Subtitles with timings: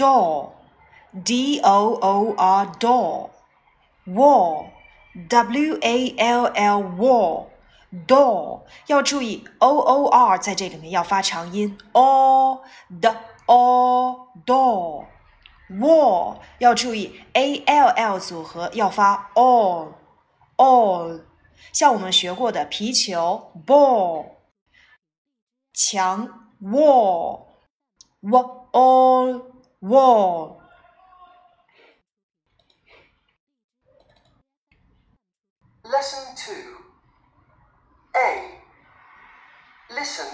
[0.00, 0.52] door,
[1.12, 3.30] D O O R, door.
[4.06, 4.72] Wall,
[5.28, 7.50] W A L L, wall.
[8.06, 12.62] door 要注意 o o r 在这里面要发长音 o
[13.00, 13.16] the
[13.46, 15.06] o door
[15.68, 19.88] wall 要注意 a l l 组合要发 all
[20.56, 21.20] all
[21.72, 24.26] 像我们学过的皮球 ball
[25.74, 27.40] 墙 wall
[28.70, 29.46] all
[29.82, 30.60] wall
[35.90, 36.52] lesson 2
[38.14, 40.26] a listen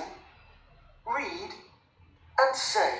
[1.07, 1.51] read
[2.39, 2.91] and say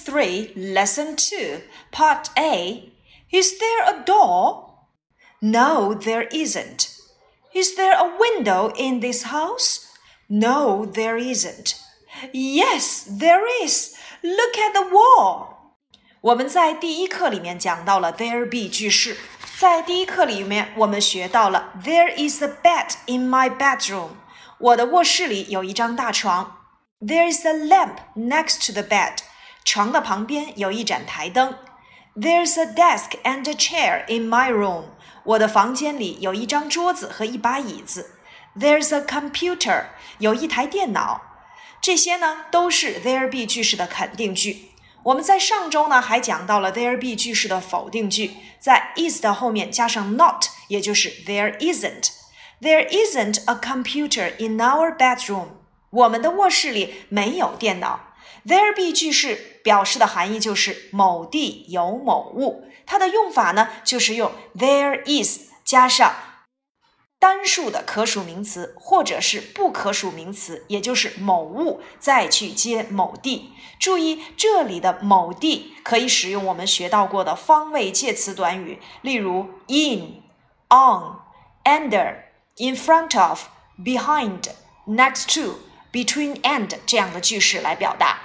[0.00, 1.60] 3, Lesson 2,
[1.92, 2.92] Part A
[3.32, 4.74] Is there a door?
[5.40, 6.90] No, there isn't.
[7.54, 9.88] Is there a window in this house?
[10.28, 11.76] No, there isn't.
[12.32, 13.94] Yes, there is.
[14.22, 15.50] Look at the wall.
[16.22, 19.16] 我们在第一课里面讲到了 there be 句式，
[19.58, 24.08] 在第一课里面我们学到了 there is a bed in my bedroom，
[24.58, 26.60] 我的卧室里有一张大床。
[27.06, 29.18] There is a lamp next to the bed。
[29.64, 31.56] 床的旁边有一盏台灯。
[32.14, 34.84] There's a desk and a chair in my room。
[35.24, 38.12] 我的房间里有一张桌子和一把椅子。
[38.56, 39.86] There's a computer。
[40.18, 41.22] 有一台电脑。
[41.80, 44.70] 这些呢都是 there be 句式的肯定句。
[45.04, 52.08] 我们在上周呢还讲到了 there be 句式的否定句，在 is 的后面加上 not，也就是 there isn't。
[52.60, 55.48] There isn't a computer in our bedroom。
[55.90, 58.13] 我们的卧室里没有电脑。
[58.46, 66.12] There be 句式表示的含义就是某地有某物，它的用法呢，就是用 there is 加上
[67.18, 73.50] 单数的可数名词或者是不可数名词，也就是某物再去接某地。
[73.80, 80.20] 注意这里的某地可以使用我们学到过的方位介词短语，例如 in、
[80.68, 81.18] on、
[81.64, 82.16] under、
[82.58, 83.44] in front of、
[83.82, 84.40] behind、
[84.86, 85.58] next to。
[85.94, 88.18] Between and 这样的句式来表达。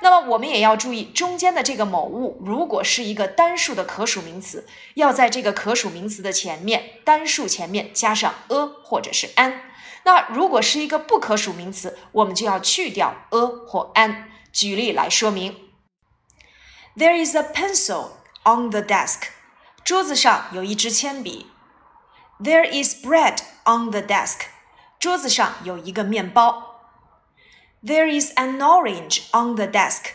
[0.00, 4.64] 那么我们也要注意中间的这个某物，如果是一个单数的可数名词，
[4.94, 9.58] 要在这个可数名词的前面单数前面加上 a 或者是 an。
[10.04, 14.26] 那如果是一个不可数名词，我们就要去掉 a 或 an。
[14.52, 15.56] 举例来说明
[16.96, 18.10] ：There is a pencil
[18.44, 19.22] on the desk，
[19.82, 21.46] 桌子上有一支铅笔。
[22.40, 24.42] There is bread on the desk，
[25.00, 26.75] 桌子上有一个面包。
[27.86, 30.06] There is an orange on the desk.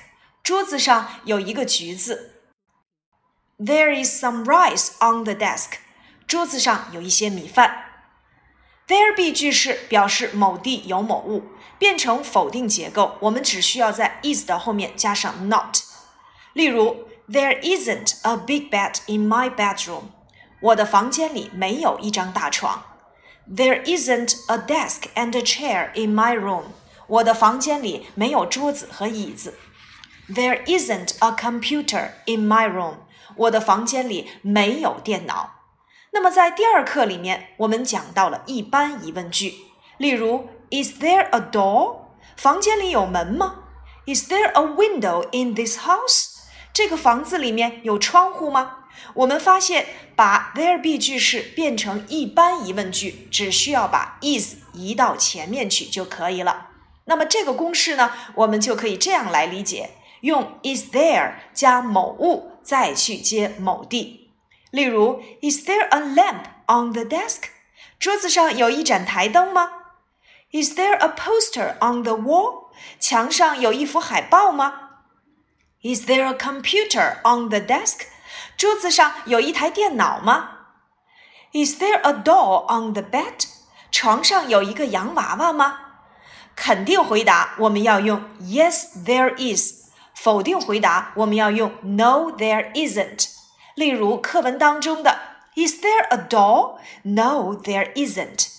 [0.43, 2.33] 桌子上有一个橘子。
[3.57, 5.75] There is some rice on the desk.
[6.27, 7.83] 桌子上有一些米饭。
[8.89, 11.43] There be 句式表示某地有某物，
[11.79, 15.77] 变成否定结构，我们只需要在 is 的后面加上 not。
[16.51, 20.07] 例如，There isn't a big bed in my bedroom。
[20.59, 22.83] 我的房间里没有一张大床。
[23.49, 26.71] There isn't a desk and a chair in my room。
[27.17, 29.55] 我的房间里没有桌子和椅子。
[30.33, 32.99] There isn't a computer in my room。
[33.35, 35.55] 我的房间里没有电脑。
[36.11, 39.55] 那么在第二课里面，我们讲到了一般疑问句，
[39.97, 41.97] 例如：Is there a door？
[42.37, 43.65] 房间里有门吗
[44.05, 46.37] ？Is there a window in this house？
[46.73, 48.85] 这个房子里面有窗户吗？
[49.15, 49.85] 我们发现，
[50.15, 56.70] 把 there be 句式变成一般疑问句，只需要把 is 移到前面去就可以了。
[57.05, 64.19] 那么这个公式呢，我们就可以这样来理解：用 is there 加某物，再去接某地。
[64.69, 67.43] 例如，Is there a lamp on the desk？
[67.99, 69.69] 桌子上有一盏台灯吗
[70.53, 72.69] ？Is there a poster on the wall？
[72.99, 74.91] 墙上有一幅海报吗
[75.81, 78.03] ？Is there a computer on the desk？
[78.55, 80.59] 桌子上有一台电脑吗
[81.51, 83.47] ？Is there a doll on the bed？
[83.91, 85.90] 床上有一个洋娃娃吗？
[86.61, 89.81] 肯定回答我们要用 Yes, there is；
[90.13, 93.29] 否定回答我们要用 No, there isn't。
[93.73, 95.19] 例如课文当中的
[95.55, 96.77] Is there a door?
[97.01, 98.49] No, there isn't.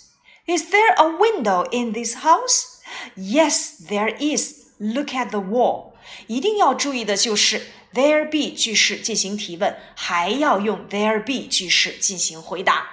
[0.47, 2.81] Is there a window in this house?
[3.17, 4.73] Yes, there is.
[4.81, 5.93] Look at the wall。
[6.27, 7.63] 一定要注意的就是
[7.95, 12.85] there be 句式进行提问，还要用 there be 句式进行回答。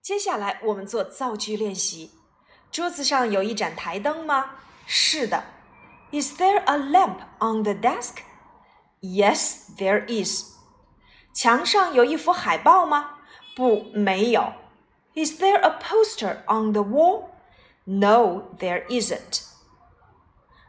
[0.00, 2.12] 接下来我们做造句练习。
[2.72, 4.52] 桌子上有一盏台灯吗？
[4.86, 5.42] 是的。
[6.12, 8.18] Is there a lamp on the desk?
[9.00, 10.52] Yes, there is.
[11.34, 13.18] 墙上有一幅海报吗？
[13.56, 14.52] 不，没有。
[15.14, 17.30] Is there a poster on the wall?
[17.84, 19.44] No, there isn't.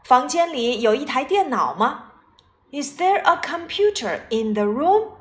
[0.04, 2.12] 房间里有一台电脑吗
[2.72, 5.12] ？Is there a computer in the room?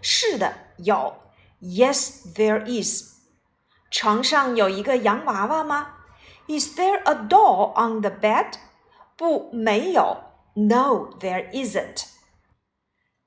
[0.00, 1.14] 是的，有。
[1.60, 3.16] Yes, there is.
[3.90, 5.94] 床上有一个洋娃娃吗？
[6.48, 8.54] is there a doll on the bed?
[9.18, 10.16] 不，没有。
[10.54, 12.04] No, there isn't.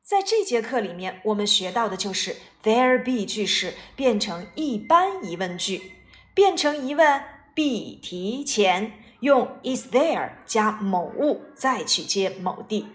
[0.01, 5.93] 在这节课里面，我们学到的就是 there be 句式变成一般疑问句，
[6.33, 7.21] 变成疑问
[7.55, 12.87] be 提前，用 is there 加某物再去接某地。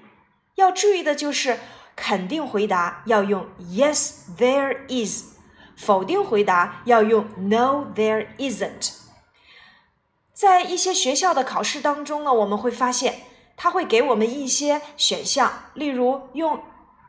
[0.56, 1.61] 要注意的就是
[1.94, 5.22] 肯定回答要用 yes there is，
[5.76, 9.06] 否定回答要用 no there isn't。
[10.36, 13.20] 在一些学校的考试当中呢，我们会发现，
[13.56, 16.62] 它会给我们一些选项，例如用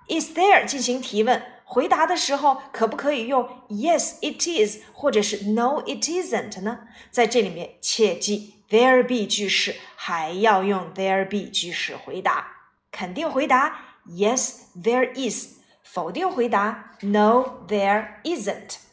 [0.08, 6.88] is there 进行提问，回答的时候可不可以用 yes it is 或者是 no it isn't 呢？
[7.12, 12.48] 在这里面切记 there be 句式还要用 there be 句式回答，
[12.94, 14.52] 肯定回答 yes
[14.82, 15.48] there is，
[15.84, 18.87] 否定回答 no there isn't。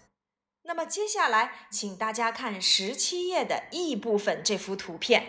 [0.67, 5.27] 那么接下来，请大家看十七页的 E 部分这幅图片。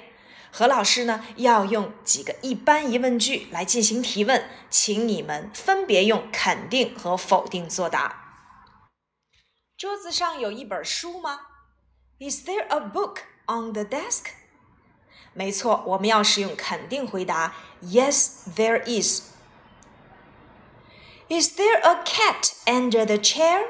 [0.50, 8.46] 何老师呢，要用几个一般疑问句来进行提问，请你们分别用肯定和否定作答。
[9.76, 11.42] 桌子上有一本书吗
[12.20, 14.28] ？Is there a book on the desk？
[15.34, 17.54] 没错，我们要使用肯定回答。
[17.84, 19.24] Yes, there is.
[21.28, 23.66] Is there a cat under the chair？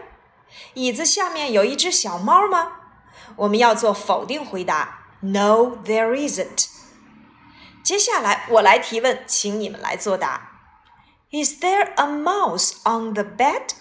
[0.74, 2.74] 椅子下面有一只小猫吗？
[3.38, 6.68] 我们要做否定回答：No, there isn't。
[7.84, 10.60] 接下来我来提问，请你们来作答
[11.31, 13.72] ：Is there a mouse on the bed?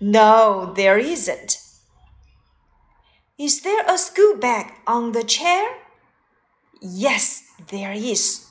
[0.00, 1.58] No, there isn't.
[3.36, 5.64] Is there a school bag on the chair?
[6.80, 8.46] Yes, there is.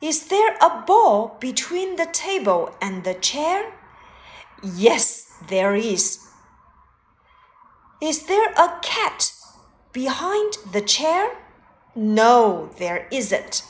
[0.00, 3.72] Is there a ball between the table and the chair?
[4.62, 6.18] Yes, there is.
[8.02, 9.30] Is there a cat
[9.92, 11.28] behind the chair?
[11.94, 13.60] No, there isn't.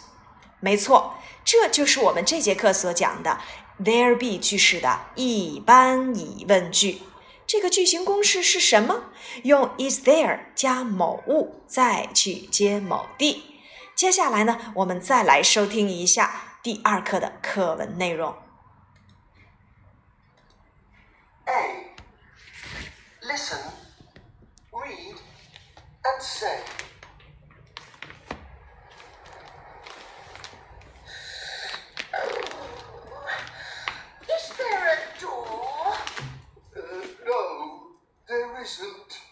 [0.61, 3.39] 没错，这就是我们这节课所讲的
[3.85, 7.03] there be 句式的一般疑问句。
[7.47, 9.05] 这个句型公式是什么？
[9.45, 13.43] 用 is there 加某物，再去接某地。
[13.95, 18.35] 接下来呢，我们再来收听一下第二课的课文内容。
[38.69, 39.28] isn't